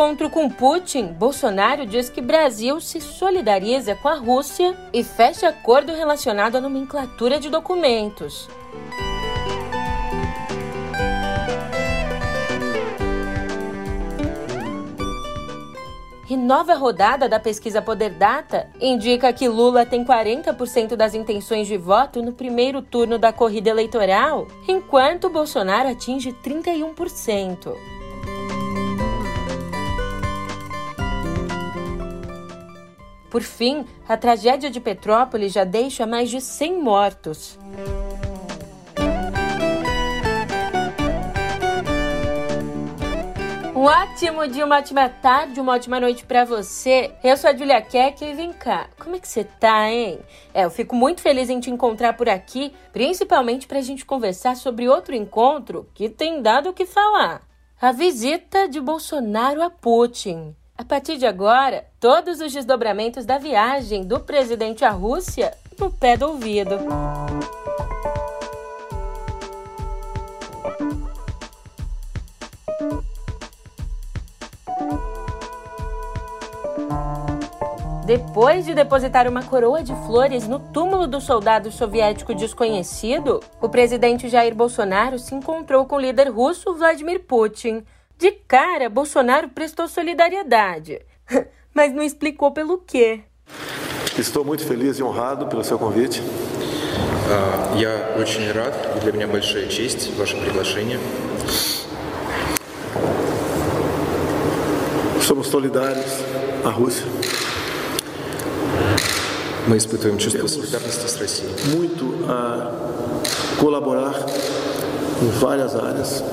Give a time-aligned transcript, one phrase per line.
[0.00, 5.92] encontro com Putin, Bolsonaro diz que Brasil se solidariza com a Rússia e fecha acordo
[5.92, 8.48] relacionado à nomenclatura de documentos.
[16.30, 21.76] E nova rodada da pesquisa Poder Data indica que Lula tem 40% das intenções de
[21.76, 27.99] voto no primeiro turno da corrida eleitoral, enquanto Bolsonaro atinge 31%.
[33.30, 37.58] Por fim, a tragédia de Petrópolis já deixa mais de 100 mortos.
[43.80, 47.12] Um ótimo dia, uma ótima tarde, uma ótima noite para você.
[47.24, 50.18] Eu sou a Julia Keck e vem cá, como é que você tá, hein?
[50.52, 54.86] É, eu fico muito feliz em te encontrar por aqui, principalmente pra gente conversar sobre
[54.86, 57.40] outro encontro que tem dado o que falar.
[57.80, 60.54] A visita de Bolsonaro a Putin.
[60.80, 66.16] A partir de agora, todos os desdobramentos da viagem do presidente à Rússia no pé
[66.16, 66.78] do ouvido.
[78.06, 84.30] Depois de depositar uma coroa de flores no túmulo do soldado soviético desconhecido, o presidente
[84.30, 87.84] Jair Bolsonaro se encontrou com o líder russo Vladimir Putin.
[88.19, 91.01] De cara, Bolsonaro prestou solidariedade,
[91.73, 93.21] mas não explicou pelo quê.
[94.17, 96.21] Estou muito feliz e honrado pelo seu convite.
[97.75, 100.99] Я очень рад, для меня большая честь ваше приглашение.
[105.21, 106.21] Somos solidários
[106.63, 107.05] à Rússia.
[109.67, 111.49] Мы испытываем чувство солидарности с Россией.
[111.75, 112.71] Muito a
[113.59, 114.13] colaborar
[115.23, 116.23] em várias áreas.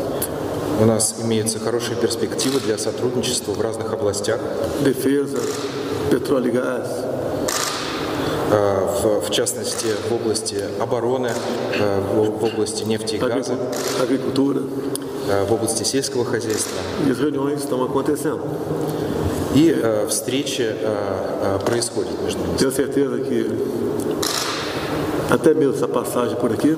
[0.80, 4.40] У нас имеются хорошие перспективы для сотрудничества в разных областях.
[4.84, 5.40] Defesa,
[6.12, 6.88] petróleo e gás,
[8.50, 11.32] В, в частности, в области обороны,
[12.14, 13.58] в, в области нефти и газа,
[14.02, 14.62] agricultura.
[15.48, 16.78] в области сельского хозяйства.
[17.10, 18.42] As reuniões estão acontecendo.
[19.56, 22.58] И э, встречи э, происходят между ними.
[22.58, 23.50] Tenho certeza que
[25.30, 26.78] até mesmo essa passagem por aqui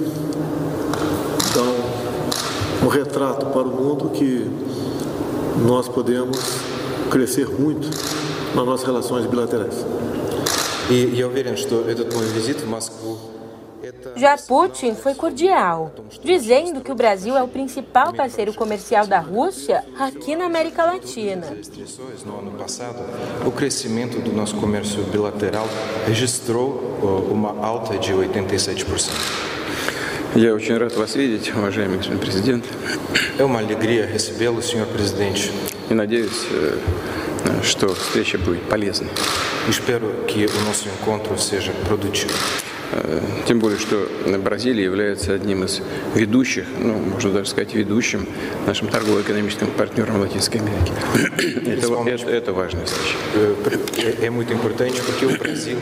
[2.89, 4.49] um, um retrato para o mundo que
[5.67, 6.39] nós podemos
[7.11, 7.89] crescer muito
[8.55, 9.85] nas nossas relações bilaterais.
[10.91, 13.19] И я уверен, что этот мой визит в Москву
[13.83, 15.93] это Já Putin foi cordial,
[16.23, 21.47] dizendo que o Brasil é o principal parceiro comercial da Rússia aqui na América Latina.
[21.57, 22.99] Restrições no ano passado,
[23.47, 25.67] o crescimento do nosso comércio bilateral
[26.07, 29.11] registrou ó, uma alta de 87%.
[30.36, 32.66] Я очень рад вас видеть, уважаемый господин президент,
[33.38, 35.50] É uma alegria recebê-lo, senhor presidente.
[35.90, 36.78] и надеюсь, э,
[37.64, 39.10] что встреча будет полезной.
[39.68, 42.32] Espero que o nosso encontro seja produtivo.
[42.92, 44.08] Э, Тем более, что
[44.44, 45.82] Бразилия является одним из
[46.16, 48.28] ведущих, ну, можно даже сказать, ведущим
[48.68, 50.94] нашим торгово-экономическим партнером Латинской Америке.
[51.66, 53.16] Это, это, это важная встреча.
[53.98, 55.78] É é muito importante porque o Brasil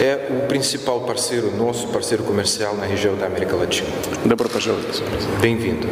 [0.00, 3.88] é o principal parceiro nosso, parceiro comercial na região da América Latina.
[4.24, 5.02] Добро пожаловать.
[5.42, 5.86] Bem-vindo.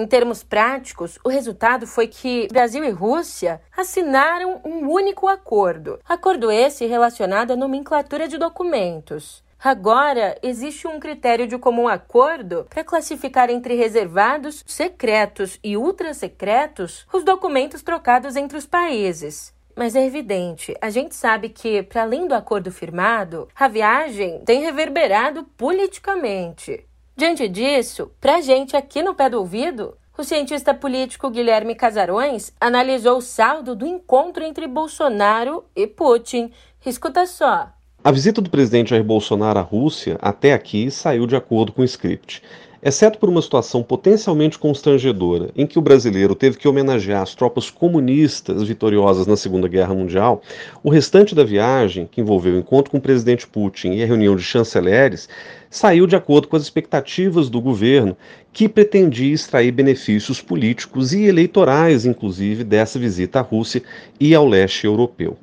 [0.00, 5.98] Em termos práticos, o resultado foi que Brasil e Rússia assinaram um único acordo.
[6.08, 9.44] Acordo esse relacionado à nomenclatura de documentos.
[9.62, 17.22] Agora, existe um critério de comum acordo para classificar entre reservados, secretos e ultrasecretos os
[17.22, 19.52] documentos trocados entre os países.
[19.76, 24.62] Mas é evidente, a gente sabe que, para além do acordo firmado, a viagem tem
[24.62, 26.86] reverberado politicamente.
[27.20, 33.18] Diante disso, pra gente aqui no pé do ouvido, o cientista político Guilherme Casarões analisou
[33.18, 36.50] o saldo do encontro entre Bolsonaro e Putin.
[36.86, 37.68] Escuta só.
[38.02, 41.84] A visita do presidente Jair Bolsonaro à Rússia, até aqui, saiu de acordo com o
[41.84, 42.42] script.
[42.82, 47.68] Exceto por uma situação potencialmente constrangedora, em que o brasileiro teve que homenagear as tropas
[47.68, 50.40] comunistas vitoriosas na Segunda Guerra Mundial,
[50.82, 54.34] o restante da viagem, que envolveu o encontro com o presidente Putin e a reunião
[54.34, 55.28] de chanceleres,
[55.68, 58.16] saiu de acordo com as expectativas do governo,
[58.50, 63.82] que pretendia extrair benefícios políticos e eleitorais, inclusive, dessa visita à Rússia
[64.18, 65.36] e ao leste europeu.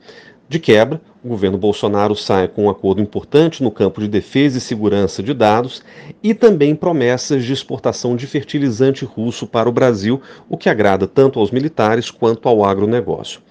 [0.49, 4.61] De quebra, o governo Bolsonaro sai com um acordo importante no campo de defesa e
[4.61, 5.83] segurança de dados
[6.23, 11.37] e também promessas de exportação de fertilizante russo para o Brasil, o que agrada tanto
[11.37, 13.41] aos militares quanto ao agronegócio.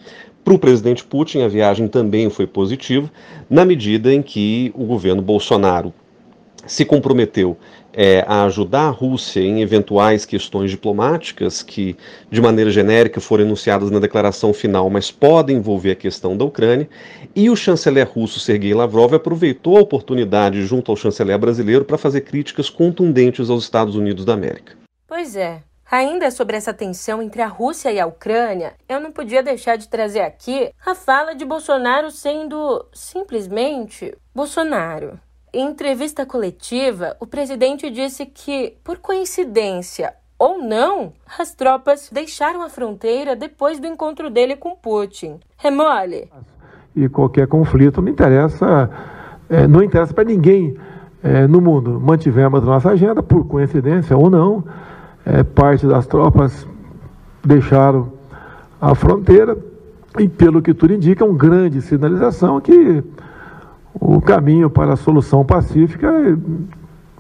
[0.43, 3.11] Para o presidente Putin, a viagem também foi positiva,
[3.51, 5.93] na medida em que o governo Bolsonaro
[6.67, 7.59] se comprometeu
[7.97, 11.97] é, a ajudar a Rússia em eventuais questões diplomáticas que,
[12.31, 16.87] de maneira genérica, foram enunciadas na declaração final, mas podem envolver a questão da Ucrânia.
[17.35, 22.21] E o chanceler russo Sergei Lavrov aproveitou a oportunidade, junto ao chanceler brasileiro, para fazer
[22.21, 24.75] críticas contundentes aos Estados Unidos da América.
[25.09, 25.63] Pois é.
[25.89, 29.89] Ainda sobre essa tensão entre a Rússia e a Ucrânia, eu não podia deixar de
[29.89, 35.21] trazer aqui a fala de Bolsonaro sendo simplesmente Bolsonaro.
[35.57, 42.69] Em entrevista coletiva, o presidente disse que, por coincidência ou não, as tropas deixaram a
[42.69, 45.41] fronteira depois do encontro dele com Putin.
[45.57, 46.31] Remole.
[46.95, 48.91] E qualquer conflito não interessa,
[49.49, 50.77] é, não interessa para ninguém
[51.25, 51.99] é, no mundo.
[51.99, 54.63] Mantivemos nossa agenda, por coincidência ou não,
[55.25, 56.69] é, parte das tropas
[57.43, 58.13] deixaram
[58.79, 59.57] a fronteira
[60.19, 63.03] e, pelo que tudo indica, é uma grande sinalização que
[64.01, 66.11] o caminho para a solução pacífica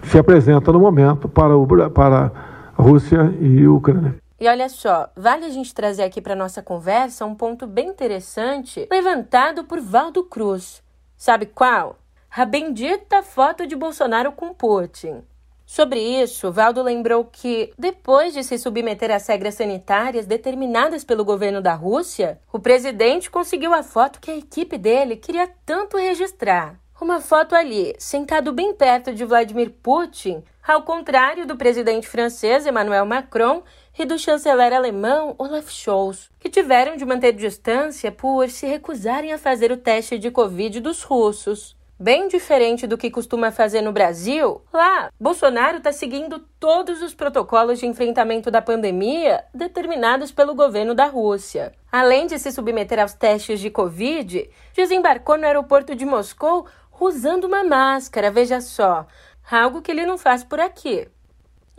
[0.04, 2.32] se apresenta no momento para, o, para
[2.76, 4.16] a Rússia e a Ucrânia.
[4.38, 8.86] E olha só, vale a gente trazer aqui para nossa conversa um ponto bem interessante
[8.90, 10.82] levantado por Valdo Cruz.
[11.16, 11.96] Sabe qual?
[12.30, 15.22] A bendita foto de Bolsonaro com Putin.
[15.66, 21.60] Sobre isso, Valdo lembrou que, depois de se submeter às regras sanitárias determinadas pelo governo
[21.60, 26.78] da Rússia, o presidente conseguiu a foto que a equipe dele queria tanto registrar.
[27.00, 33.04] Uma foto ali, sentado bem perto de Vladimir Putin, ao contrário do presidente francês Emmanuel
[33.04, 33.62] Macron
[33.98, 39.38] e do chanceler alemão Olaf Scholz, que tiveram de manter distância por se recusarem a
[39.38, 41.75] fazer o teste de Covid dos russos.
[41.98, 47.78] Bem diferente do que costuma fazer no Brasil, lá, Bolsonaro está seguindo todos os protocolos
[47.78, 51.72] de enfrentamento da pandemia determinados pelo governo da Rússia.
[51.90, 56.66] Além de se submeter aos testes de Covid, desembarcou no aeroporto de Moscou
[57.00, 59.06] usando uma máscara, veja só,
[59.50, 61.08] algo que ele não faz por aqui.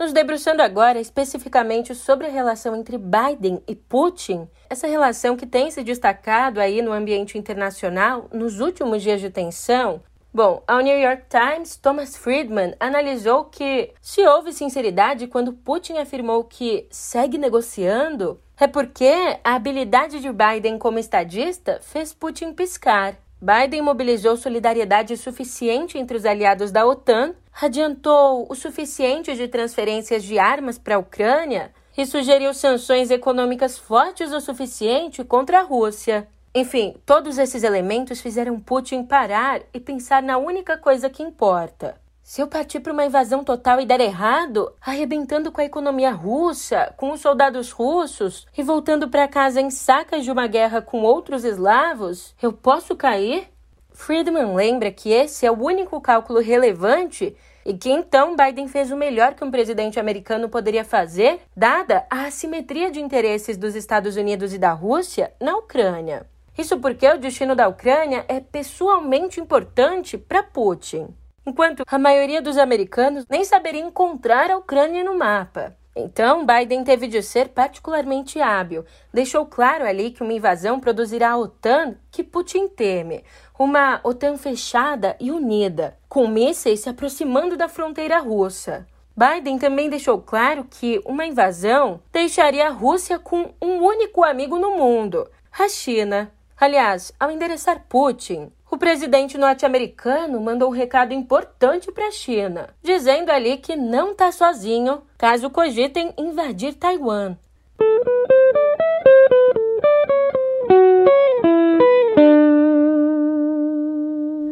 [0.00, 5.72] Nos debruçando agora especificamente sobre a relação entre Biden e Putin, essa relação que tem
[5.72, 10.00] se destacado aí no ambiente internacional nos últimos dias de tensão,
[10.32, 16.44] Bom, ao New York Times, Thomas Friedman analisou que, se houve sinceridade quando Putin afirmou
[16.44, 19.10] que segue negociando, é porque
[19.42, 23.16] a habilidade de Biden como estadista fez Putin piscar.
[23.40, 30.38] Biden mobilizou solidariedade suficiente entre os aliados da OTAN, adiantou o suficiente de transferências de
[30.38, 36.28] armas para a Ucrânia e sugeriu sanções econômicas fortes o suficiente contra a Rússia.
[36.54, 42.00] Enfim, todos esses elementos fizeram Putin parar e pensar na única coisa que importa.
[42.22, 46.92] Se eu partir para uma invasão total e der errado, arrebentando com a economia russa,
[46.96, 51.42] com os soldados russos e voltando para casa em sacas de uma guerra com outros
[51.44, 53.48] eslavos, eu posso cair?
[53.92, 57.34] Friedman lembra que esse é o único cálculo relevante
[57.64, 62.26] e que então Biden fez o melhor que um presidente americano poderia fazer, dada a
[62.26, 66.26] assimetria de interesses dos Estados Unidos e da Rússia na Ucrânia.
[66.58, 71.14] Isso porque o destino da Ucrânia é pessoalmente importante para Putin
[71.48, 75.74] enquanto a maioria dos americanos nem saberia encontrar a Ucrânia no mapa.
[75.96, 78.84] Então, Biden teve de ser particularmente hábil.
[79.12, 83.24] Deixou claro ali que uma invasão produzirá a OTAN que Putin teme,
[83.58, 88.86] uma OTAN fechada e unida, com mísseis se aproximando da fronteira russa.
[89.16, 94.76] Biden também deixou claro que uma invasão deixaria a Rússia com um único amigo no
[94.76, 95.28] mundo,
[95.58, 96.30] a China.
[96.60, 103.30] Aliás, ao endereçar Putin, o presidente norte-americano mandou um recado importante para a China, dizendo
[103.30, 107.36] ali que não está sozinho caso cogitem invadir Taiwan.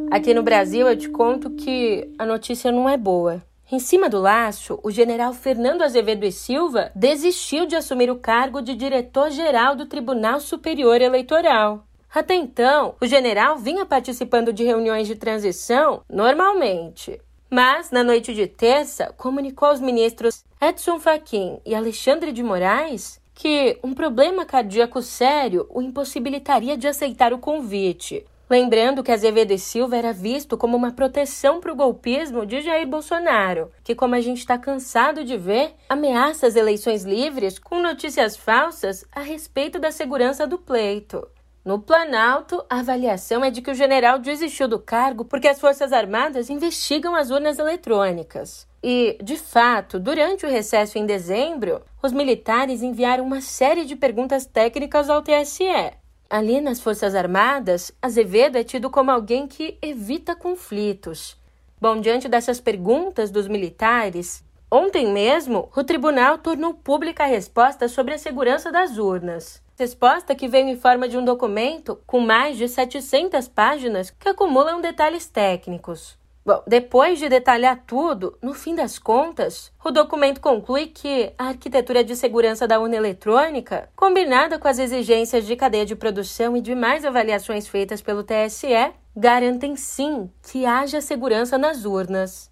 [0.09, 3.43] Aqui no Brasil eu te conto que a notícia não é boa.
[3.71, 8.63] Em cima do laço, o general Fernando Azevedo e Silva desistiu de assumir o cargo
[8.63, 11.85] de diretor-geral do Tribunal Superior Eleitoral.
[12.16, 17.20] Até então, o general vinha participando de reuniões de transição normalmente.
[17.50, 23.78] Mas, na noite de terça, comunicou aos ministros Edson Fachin e Alexandre de Moraes que
[23.85, 28.25] um problema cardíaco sério o impossibilitaria de aceitar o convite.
[28.49, 32.88] Lembrando que Azevedo e Silva era visto como uma proteção para o golpismo de Jair
[32.88, 38.38] Bolsonaro, que, como a gente está cansado de ver, ameaça as eleições livres com notícias
[38.38, 41.28] falsas a respeito da segurança do pleito.
[41.66, 45.92] No Planalto, a avaliação é de que o general desistiu do cargo porque as Forças
[45.92, 48.68] Armadas investigam as urnas eletrônicas.
[48.80, 54.46] E, de fato, durante o recesso em dezembro, os militares enviaram uma série de perguntas
[54.46, 55.92] técnicas ao TSE.
[56.30, 61.37] Ali nas Forças Armadas, Azevedo é tido como alguém que evita conflitos.
[61.80, 68.14] Bom, diante dessas perguntas dos militares, ontem mesmo o tribunal tornou pública a resposta sobre
[68.14, 69.65] a segurança das urnas.
[69.78, 74.80] Resposta que veio em forma de um documento com mais de 700 páginas que acumulam
[74.80, 76.18] detalhes técnicos.
[76.47, 82.02] Bom, depois de detalhar tudo, no fim das contas, o documento conclui que a arquitetura
[82.02, 87.04] de segurança da urna eletrônica, combinada com as exigências de cadeia de produção e demais
[87.04, 92.50] avaliações feitas pelo TSE, garantem sim que haja segurança nas urnas.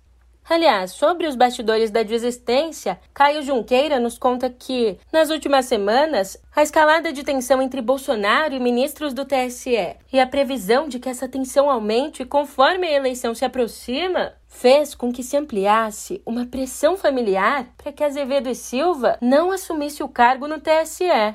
[0.49, 6.63] Aliás, sobre os bastidores da desistência, Caio Junqueira nos conta que, nas últimas semanas, a
[6.63, 11.27] escalada de tensão entre Bolsonaro e ministros do TSE e a previsão de que essa
[11.27, 17.67] tensão aumente conforme a eleição se aproxima fez com que se ampliasse uma pressão familiar
[17.77, 21.35] para que Azevedo e Silva não assumisse o cargo no TSE.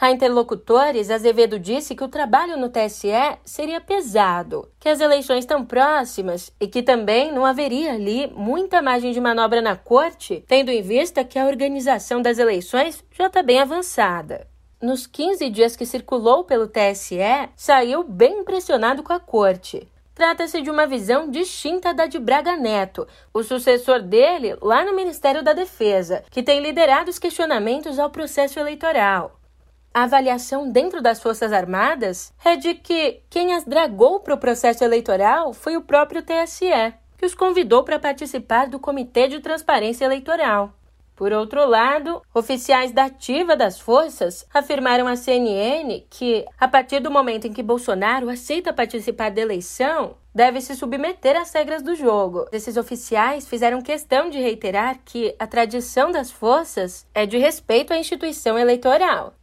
[0.00, 3.12] A interlocutores, Azevedo disse que o trabalho no TSE
[3.44, 9.12] seria pesado, que as eleições estão próximas e que também não haveria ali muita margem
[9.12, 13.60] de manobra na corte, tendo em vista que a organização das eleições já está bem
[13.60, 14.48] avançada.
[14.80, 17.18] Nos 15 dias que circulou pelo TSE,
[17.54, 19.86] saiu bem impressionado com a corte.
[20.14, 25.42] Trata-se de uma visão distinta da de Braga Neto, o sucessor dele lá no Ministério
[25.42, 29.39] da Defesa, que tem liderado os questionamentos ao processo eleitoral.
[29.92, 34.84] A avaliação dentro das Forças Armadas é de que quem as dragou para o processo
[34.84, 40.72] eleitoral foi o próprio TSE, que os convidou para participar do Comitê de Transparência Eleitoral.
[41.16, 47.10] Por outro lado, oficiais da ativa das forças afirmaram à CNN que, a partir do
[47.10, 52.46] momento em que Bolsonaro aceita participar da eleição, deve se submeter às regras do jogo.
[52.52, 57.98] Esses oficiais fizeram questão de reiterar que a tradição das forças é de respeito à
[57.98, 59.34] instituição eleitoral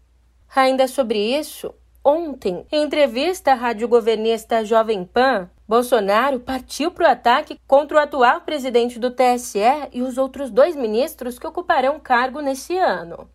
[0.56, 1.74] Ainda sobre isso,
[2.04, 8.00] ontem, em entrevista à rádio governista Jovem Pan, Bolsonaro partiu para o ataque contra o
[8.00, 9.60] atual presidente do TSE
[9.92, 13.30] e os outros dois ministros que ocuparão cargo nesse ano.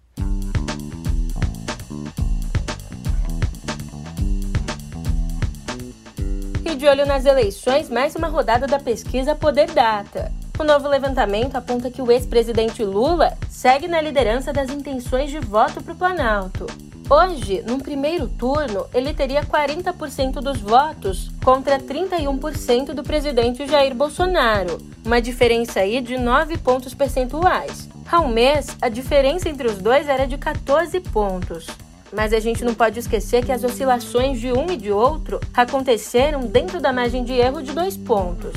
[6.65, 10.33] E de olho nas eleições, mais uma rodada da pesquisa Poder Data.
[10.59, 15.83] O novo levantamento aponta que o ex-presidente Lula segue na liderança das intenções de voto
[15.83, 16.67] para o Planalto.
[17.15, 24.79] Hoje, num primeiro turno, ele teria 40% dos votos contra 31% do presidente Jair Bolsonaro,
[25.05, 27.87] uma diferença aí de 9 pontos percentuais.
[28.11, 31.67] Ao mês, a diferença entre os dois era de 14 pontos.
[32.11, 36.41] Mas a gente não pode esquecer que as oscilações de um e de outro aconteceram
[36.41, 38.55] dentro da margem de erro de dois pontos.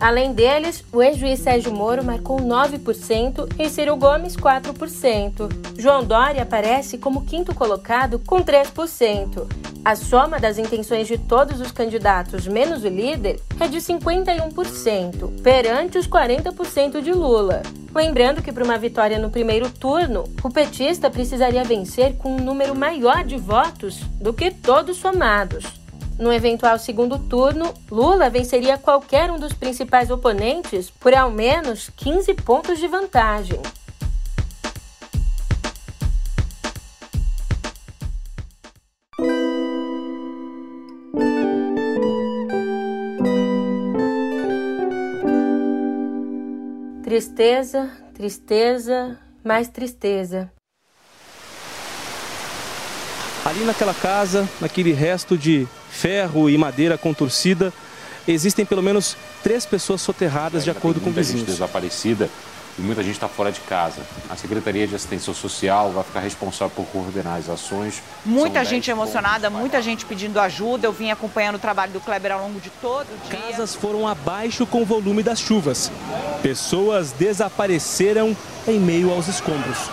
[0.00, 5.48] Além deles, o ex-juiz Sérgio Moro marcou 9% e Ciro Gomes 4%.
[5.76, 9.46] João Dória aparece como quinto colocado com 3%.
[9.84, 15.98] A soma das intenções de todos os candidatos menos o líder é de 51%, perante
[15.98, 17.62] os 40% de Lula.
[17.92, 22.74] Lembrando que para uma vitória no primeiro turno, o petista precisaria vencer com um número
[22.74, 25.64] maior de votos do que todos somados.
[26.18, 32.34] No eventual segundo turno, Lula venceria qualquer um dos principais oponentes por ao menos 15
[32.34, 33.60] pontos de vantagem.
[47.04, 50.52] Tristeza, tristeza, mais tristeza.
[53.48, 57.72] Ali naquela casa, naquele resto de ferro e madeira contorcida,
[58.26, 61.40] existem pelo menos três pessoas soterradas, é, de acordo com vizinhos.
[61.40, 62.28] Gente desaparecida
[62.78, 64.02] e muita gente está fora de casa.
[64.28, 68.02] A Secretaria de Assistência Social vai ficar responsável por coordenar as ações.
[68.22, 70.86] Muita gente emocionada, muita gente pedindo ajuda.
[70.86, 73.40] Eu vim acompanhando o trabalho do Kleber ao longo de todo o dia.
[73.40, 75.90] Casas foram abaixo com o volume das chuvas.
[76.42, 78.36] Pessoas desapareceram
[78.66, 79.88] em meio aos escombros.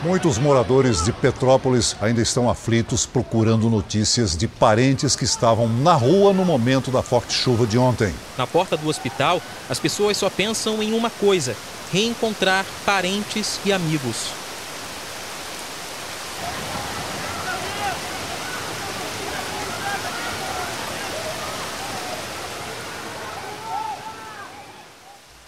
[0.00, 6.32] Muitos moradores de Petrópolis ainda estão aflitos procurando notícias de parentes que estavam na rua
[6.32, 8.14] no momento da forte chuva de ontem.
[8.36, 11.56] Na porta do hospital, as pessoas só pensam em uma coisa:
[11.92, 14.47] reencontrar parentes e amigos.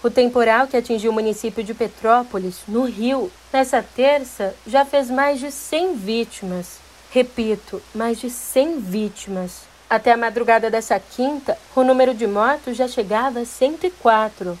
[0.03, 5.39] O temporal que atingiu o município de Petrópolis, no Rio, nessa terça, já fez mais
[5.39, 6.79] de 100 vítimas.
[7.11, 9.61] Repito, mais de 100 vítimas.
[9.87, 14.57] Até a madrugada dessa quinta, o número de mortos já chegava a 104.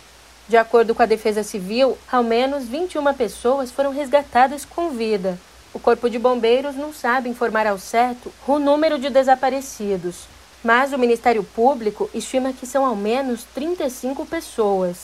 [0.47, 5.39] De acordo com a Defesa Civil, ao menos 21 pessoas foram resgatadas com vida.
[5.73, 10.27] O Corpo de Bombeiros não sabe informar ao certo o número de desaparecidos.
[10.63, 14.97] mas o Ministério Público estima que são ao menos 35 pessoas.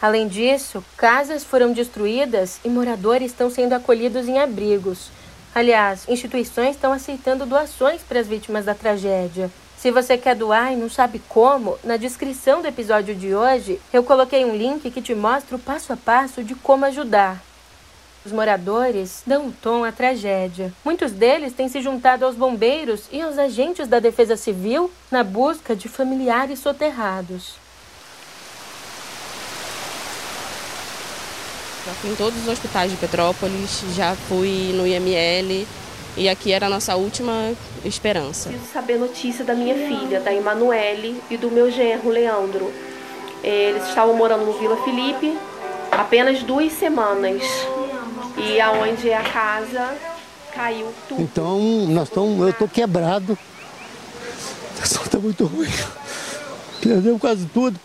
[0.00, 5.10] Além disso, casas foram destruídas e moradores estão sendo acolhidos em abrigos.
[5.54, 9.50] Aliás, instituições estão aceitando doações para as vítimas da tragédia.
[9.78, 14.02] Se você quer doar e não sabe como, na descrição do episódio de hoje eu
[14.02, 17.42] coloquei um link que te mostra o passo a passo de como ajudar.
[18.24, 20.72] Os moradores dão um tom à tragédia.
[20.84, 25.76] Muitos deles têm se juntado aos bombeiros e aos agentes da Defesa Civil na busca
[25.76, 27.54] de familiares soterrados.
[31.86, 35.64] Já fui em todos os hospitais de Petrópolis, já fui no IML
[36.16, 37.52] e aqui era a nossa última
[37.84, 38.48] esperança.
[38.48, 42.72] Preciso saber notícia da minha filha, da Emanuele e do meu genro, Leandro.
[43.40, 45.38] Eles estavam morando no Vila Felipe
[45.92, 47.40] apenas duas semanas
[48.36, 49.96] e aonde é a casa
[50.52, 51.22] caiu tudo.
[51.22, 53.38] Então, nós estamos, eu estou quebrado.
[54.72, 55.70] A situação está muito ruim.
[56.82, 57.78] Perdeu quase tudo.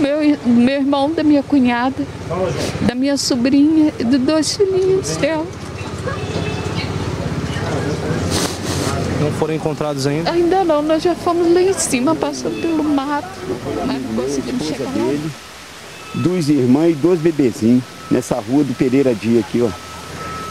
[0.00, 2.06] Meu, meu irmão, da minha cunhada,
[2.82, 5.46] da minha sobrinha e dos dois filhinhos dela.
[9.20, 10.30] Não foram encontrados ainda?
[10.30, 13.28] Ainda não, nós já fomos lá em cima, passando pelo mato,
[13.86, 14.90] mas não conseguimos chegar lá.
[14.90, 15.30] dele,
[16.14, 19.70] duas irmãs e dois bebezinhos nessa rua do Pereira Dia aqui, ó.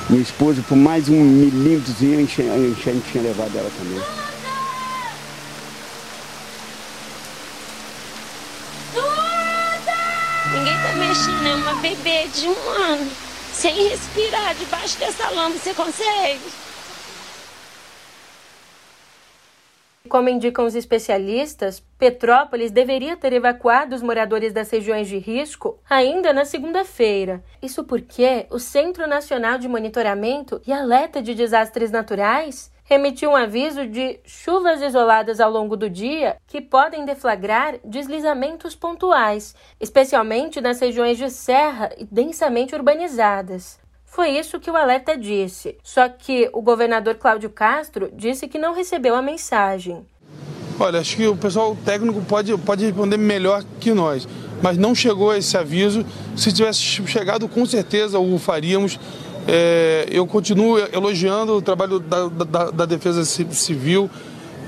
[0.10, 4.23] Minha esposa, por mais um milímetrozinho, a enchente tinha levado ela também.
[10.54, 13.12] Ninguém tá mexendo, é uma bebê de um ano.
[13.52, 16.42] Sem respirar, debaixo dessa lama, você consegue?
[20.08, 26.32] Como indicam os especialistas, Petrópolis deveria ter evacuado os moradores das regiões de risco ainda
[26.32, 27.44] na segunda-feira.
[27.62, 33.88] Isso porque o Centro Nacional de Monitoramento e Alerta de Desastres Naturais emitiu um aviso
[33.88, 41.18] de chuvas isoladas ao longo do dia que podem deflagrar deslizamentos pontuais, especialmente nas regiões
[41.18, 43.80] de serra e densamente urbanizadas.
[44.06, 45.76] Foi isso que o alerta disse.
[45.84, 50.06] Só que o governador Cláudio Castro disse que não recebeu a mensagem.
[50.80, 54.28] Olha, acho que o pessoal técnico pode, pode responder melhor que nós,
[54.62, 56.06] mas não chegou esse aviso.
[56.36, 59.00] Se tivesse chegado, com certeza o faríamos.
[59.48, 64.10] É, eu continuo elogiando o trabalho da, da, da Defesa Civil.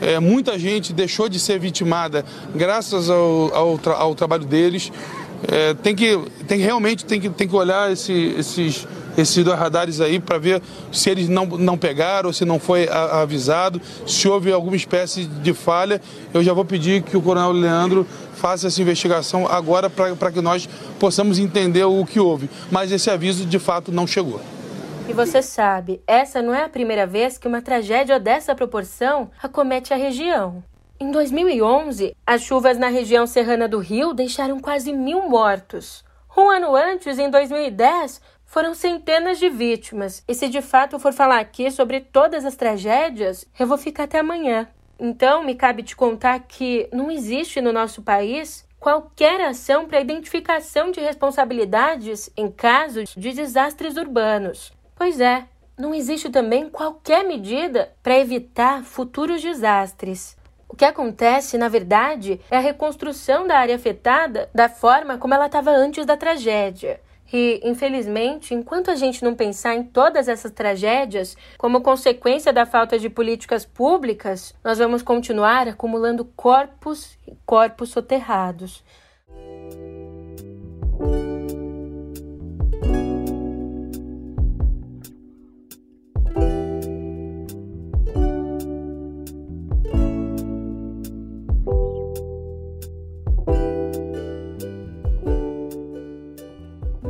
[0.01, 4.91] É, muita gente deixou de ser vitimada graças ao, ao, tra ao trabalho deles.
[5.47, 10.01] É, tem que tem realmente tem que, tem que olhar esse, esses esses dois radares
[10.01, 10.61] aí para ver
[10.91, 15.53] se eles não, não pegaram, se não foi a, avisado, se houve alguma espécie de
[15.53, 16.01] falha.
[16.33, 20.67] Eu já vou pedir que o Coronel Leandro faça essa investigação agora para que nós
[20.99, 22.49] possamos entender o que houve.
[22.69, 24.41] Mas esse aviso de fato não chegou.
[25.07, 29.93] E você sabe, essa não é a primeira vez que uma tragédia dessa proporção acomete
[29.93, 30.63] a região.
[30.99, 36.03] Em 2011, as chuvas na região serrana do Rio deixaram quase mil mortos.
[36.35, 40.23] Um ano antes, em 2010, foram centenas de vítimas.
[40.27, 44.19] E se de fato for falar aqui sobre todas as tragédias, eu vou ficar até
[44.19, 44.67] amanhã.
[44.99, 50.91] Então, me cabe te contar que não existe no nosso país qualquer ação para identificação
[50.91, 54.73] de responsabilidades em casos de desastres urbanos.
[54.95, 55.45] Pois é,
[55.77, 60.37] não existe também qualquer medida para evitar futuros desastres.
[60.69, 65.45] O que acontece, na verdade, é a reconstrução da área afetada da forma como ela
[65.45, 66.99] estava antes da tragédia.
[67.31, 72.97] E, infelizmente, enquanto a gente não pensar em todas essas tragédias como consequência da falta
[72.97, 78.83] de políticas públicas, nós vamos continuar acumulando corpos e corpos soterrados.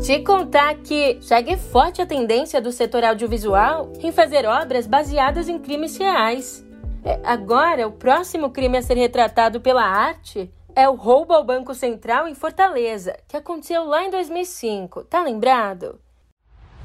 [0.06, 5.58] Te contar que segue forte a tendência do setor audiovisual em fazer obras baseadas em
[5.58, 6.63] crimes reais.
[7.04, 11.74] É, agora, o próximo crime a ser retratado pela arte é o roubo ao Banco
[11.74, 15.06] Central em Fortaleza, que aconteceu lá em 2005.
[15.06, 16.00] Tá lembrado?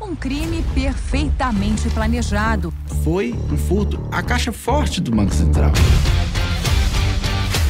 [0.01, 2.73] Um crime perfeitamente planejado.
[3.05, 5.73] Foi um furto à caixa forte do Banco Central.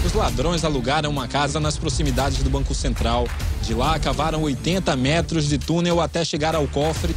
[0.05, 3.29] Os ladrões alugaram uma casa nas proximidades do Banco Central.
[3.63, 7.15] De lá, cavaram 80 metros de túnel até chegar ao cofre.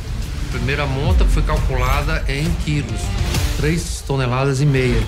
[0.49, 3.01] A primeira monta foi calculada em quilos,
[3.57, 5.01] 3 toneladas e meia.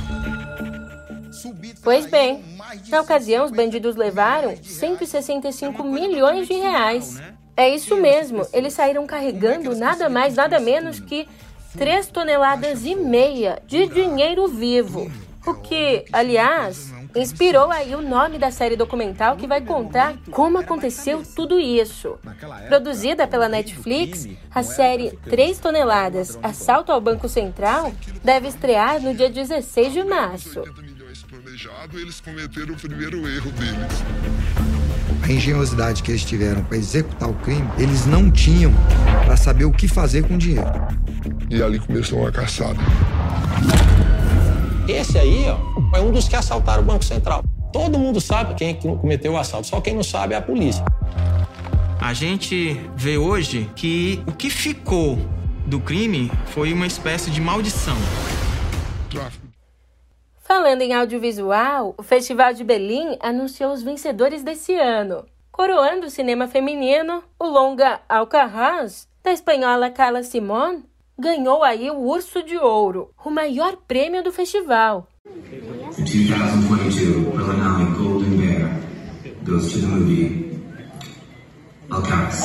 [1.84, 2.44] Pois bem,
[2.88, 7.22] na ocasião, os bandidos levaram 165 milhões de reais.
[7.58, 11.28] É isso mesmo, eles saíram carregando nada mais, nada menos que
[11.78, 15.12] 3 toneladas e meia de dinheiro vivo.
[15.46, 21.24] O que, aliás, inspirou aí o nome da série documental que vai contar como aconteceu
[21.36, 22.18] tudo isso.
[22.68, 29.30] Produzida pela Netflix, a série 3 toneladas Assalto ao Banco Central deve estrear no dia
[29.30, 30.64] 16 de março.
[31.94, 34.04] Eles cometeram o primeiro erro deles.
[35.24, 38.72] A engenhosidade que eles tiveram para executar o crime, eles não tinham
[39.26, 40.70] para saber o que fazer com o dinheiro.
[41.50, 42.80] E ali começou uma caçada.
[44.88, 47.43] Esse aí, ó, é um dos que assaltaram o Banco Central.
[47.74, 50.86] Todo mundo sabe quem cometeu o assalto, só quem não sabe é a polícia.
[52.00, 55.17] A gente vê hoje que o que ficou
[55.65, 57.95] do crime foi uma espécie de maldição.
[60.38, 65.26] Falando em audiovisual, o Festival de Berlim anunciou os vencedores desse ano.
[65.52, 70.84] Coroando o cinema feminino, o longa Alcarraz, da espanhola Carla Simón,
[71.17, 75.08] ganhou aí o Urso de Ouro, o maior prêmio do festival.
[75.23, 78.69] The 2022 Berlinale Golden Bear
[79.43, 80.60] goes to the movie
[81.89, 82.41] Alcatraz.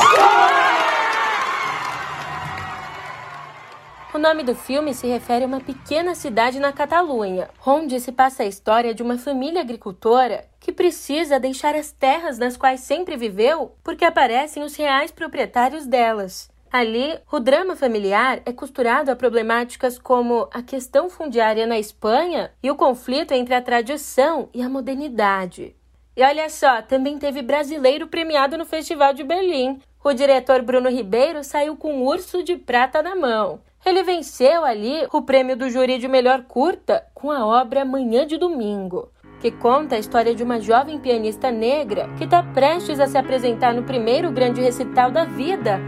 [4.12, 8.42] O nome do filme se refere a uma pequena cidade na Catalunha, onde se passa
[8.42, 13.72] a história de uma família agricultora que precisa deixar as terras nas quais sempre viveu
[13.84, 16.49] porque aparecem os reais proprietários delas.
[16.72, 22.70] Ali, o drama familiar é costurado a problemáticas como a questão fundiária na Espanha e
[22.70, 25.74] o conflito entre a tradição e a modernidade.
[26.16, 29.80] E olha só, também teve brasileiro premiado no Festival de Berlim.
[30.02, 33.60] O diretor Bruno Ribeiro saiu com um urso de prata na mão.
[33.84, 38.36] Ele venceu ali o prêmio do júri de melhor curta com a obra Manhã de
[38.36, 43.18] Domingo, que conta a história de uma jovem pianista negra que está prestes a se
[43.18, 45.80] apresentar no primeiro grande recital da vida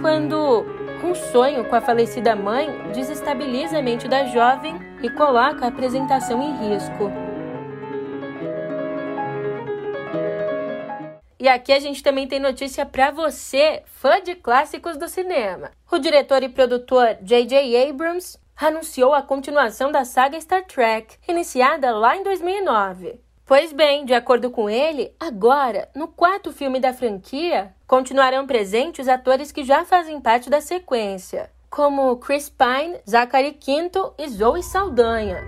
[0.00, 0.64] quando
[1.04, 6.42] um sonho com a falecida mãe desestabiliza a mente da jovem e coloca a apresentação
[6.42, 7.10] em risco.
[11.38, 15.70] E aqui a gente também tem notícia para você, fã de clássicos do cinema.
[15.90, 17.88] O diretor e produtor J.J.
[17.88, 23.20] Abrams anunciou a continuação da saga Star Trek, iniciada lá em 2009.
[23.50, 29.50] Pois bem, de acordo com ele, agora, no quarto filme da franquia, continuarão presentes atores
[29.50, 35.42] que já fazem parte da sequência, como Chris Pine, Zachary Quinto e Zoe Saldanha.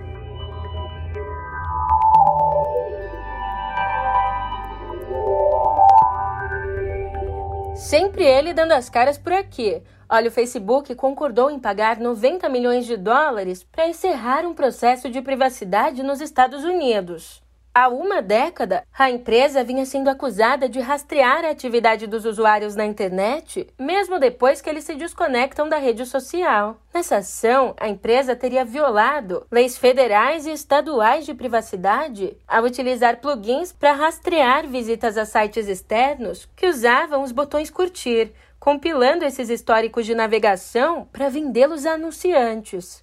[7.73, 9.81] Sempre ele dando as caras por aqui.
[10.09, 15.21] Olha, o Facebook concordou em pagar 90 milhões de dólares para encerrar um processo de
[15.21, 17.42] privacidade nos Estados Unidos.
[17.75, 22.85] Há uma década, a empresa vinha sendo acusada de rastrear a atividade dos usuários na
[22.85, 26.77] internet, mesmo depois que eles se desconectam da rede social.
[26.93, 33.73] Nessa ação, a empresa teria violado leis federais e estaduais de privacidade ao utilizar plugins
[33.73, 40.13] para rastrear visitas a sites externos que usavam os botões curtir, compilando esses históricos de
[40.13, 43.02] navegação para vendê-los a anunciantes.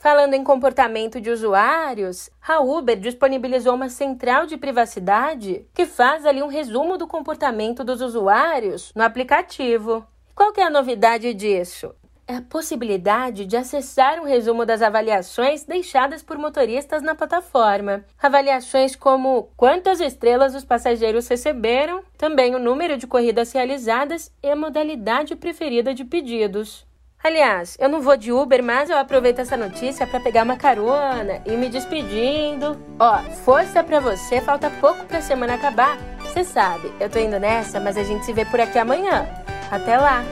[0.00, 6.40] Falando em comportamento de usuários, a Uber disponibilizou uma central de privacidade que faz ali
[6.40, 10.06] um resumo do comportamento dos usuários no aplicativo.
[10.36, 11.92] Qual que é a novidade disso?
[12.28, 18.04] É a possibilidade de acessar um resumo das avaliações deixadas por motoristas na plataforma.
[18.22, 24.54] Avaliações como quantas estrelas os passageiros receberam, também o número de corridas realizadas e a
[24.54, 26.86] modalidade preferida de pedidos.
[27.28, 31.42] Aliás, eu não vou de Uber, mas eu aproveito essa notícia para pegar uma carona
[31.44, 32.74] e me despedindo.
[32.98, 35.98] Ó, força para você, falta pouco para semana acabar.
[36.22, 39.28] Você sabe, eu tô indo nessa, mas a gente se vê por aqui amanhã.
[39.70, 40.24] Até lá.